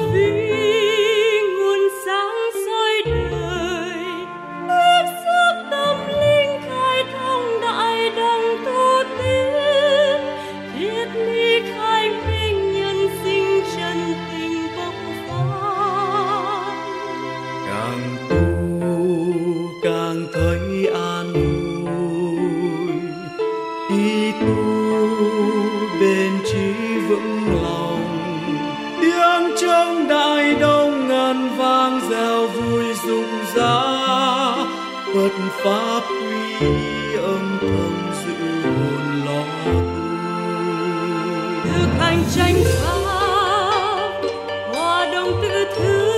ouvi. 0.00 0.47
vang 29.38 29.50
trong 29.60 30.08
đại 30.08 30.54
đông 30.54 31.08
ngàn 31.08 31.56
vang 31.56 32.00
reo 32.10 32.46
vui 32.46 32.84
rụng 33.06 33.38
ra. 33.54 33.82
Phật 35.14 35.32
pháp 35.64 36.00
quy 36.08 37.14
âm 37.16 37.58
thầm 37.60 38.12
dịu 38.24 38.62
hồn 38.62 39.04
lo 39.26 39.42
thực 41.64 41.88
hành 41.98 42.22
tranh 42.36 42.54
pháp 42.64 44.10
hòa 44.72 45.08
đồng 45.12 45.32
tự 45.42 45.64
thứ. 45.76 46.12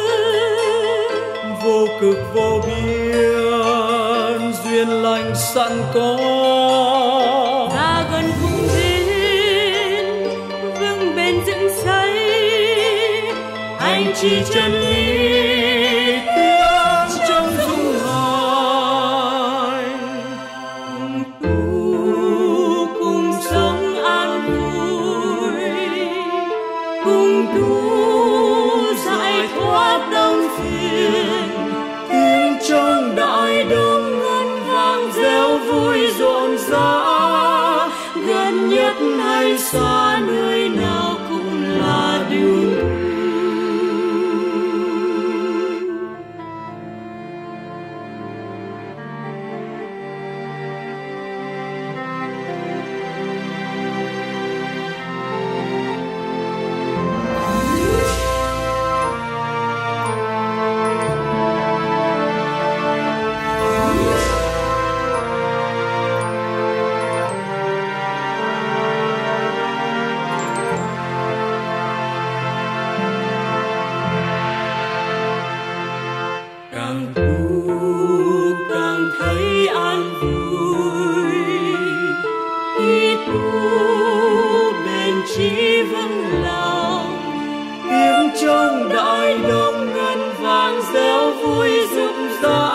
Vô 1.64 1.86
cực 2.00 2.18
vô 2.34 2.60
biên 2.66 4.52
duyên 4.64 4.88
lành 4.88 5.32
sẵn 5.54 5.72
có. 5.94 6.16
Chỉ 14.14 14.42
chân 14.54 14.72
lý 14.72 15.06
tiếng 16.36 17.18
trong 17.28 17.48
dung 17.58 17.98
hành 18.04 19.24
cùng 20.98 21.24
tu 21.42 22.88
cùng 22.98 23.32
sống 23.50 24.04
an 24.04 24.30
vui, 24.46 25.52
cùng 27.04 27.46
tu 27.54 28.94
giải 29.04 29.48
thoát 29.54 30.08
đông 30.12 30.48
phiền. 30.58 31.48
Tiếng 32.10 32.58
trong 32.68 33.16
đại 33.16 33.64
đồng 33.64 34.18
ngân 34.18 34.60
vàng 34.68 35.12
reo 35.12 35.58
vui 35.58 36.12
rộn 36.18 36.58
rã, 36.58 37.88
gần 38.26 38.68
nhất 38.68 38.94
hay 39.24 39.58
xa 39.58 40.20
nơi 40.26 40.68
nào 40.68 41.18
cũng 41.28 41.64
là 41.64 42.26
đường 42.30 43.09
càng 76.90 77.06
tu 77.14 78.54
càng 78.70 79.10
thấy 79.18 79.68
an 79.68 80.10
vui. 80.20 81.32
Khi 82.78 83.16
tu 83.26 83.40
bền 84.86 85.14
trí 85.34 85.82
vững 85.82 86.44
lòng, 86.44 87.16
tiếng 87.90 88.30
trong 88.42 88.88
đại 88.88 89.38
đồng 89.48 89.94
ngân 89.94 90.18
vàng 90.40 90.82
reo 90.94 91.30
vui 91.30 91.70
rụng 91.96 92.28
rã 92.42 92.70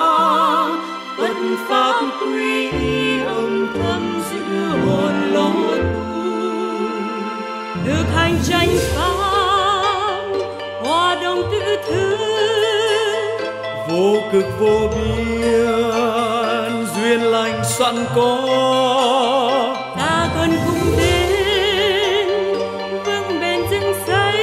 bất 1.17 1.37
pháp 1.69 2.01
quy 2.21 2.71
y 2.71 3.19
âm 3.19 3.67
thầm 3.79 4.21
giữ 4.31 4.65
hồn 4.85 5.13
lòng 5.33 5.67
tu 5.93 6.25
được 7.85 8.05
hành 8.15 8.35
tranh 8.43 8.69
pháp 8.95 9.04
cực 14.31 14.45
vô 14.59 14.89
biên 14.95 16.85
duyên 16.95 17.21
lành 17.21 17.63
sẵn 17.63 17.95
có. 18.15 18.37
Ta 19.97 20.29
cần 20.35 20.51
cùng 20.65 20.97
đến 20.97 22.27
vững 23.05 23.39
bền 23.41 23.61
dựng 23.71 23.93
xây 24.07 24.37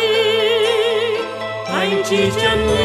anh 1.75 2.03
chỉ 2.11 2.31
chân 2.43 2.59
lý 2.67 2.82